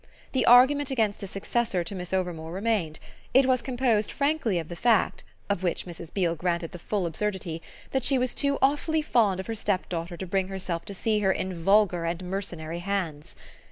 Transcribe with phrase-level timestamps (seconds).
[0.31, 2.97] The argument against a successor to Miss Overmore remained:
[3.35, 6.11] it was composed frankly of the fact, of which Mrs.
[6.11, 10.25] Beale granted the full absurdity, that she was too awfully fond of her stepdaughter to
[10.25, 13.35] bring herself to see her in vulgar and mercenary hands.